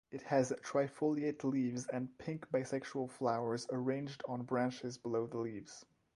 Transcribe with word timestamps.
It 0.09 0.23
has 0.23 0.51
trifoliate 0.63 1.43
leaves 1.43 1.85
and 1.85 2.17
pink 2.17 2.49
bisexual 2.49 3.11
flowers 3.11 3.67
arranged 3.71 4.23
on 4.27 4.41
branches 4.41 4.97
below 4.97 5.27
the 5.27 5.37
leaves. 5.37 5.85